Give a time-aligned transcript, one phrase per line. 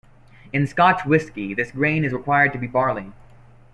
[0.51, 3.11] In Scotch whisky, this grain is required to be barley.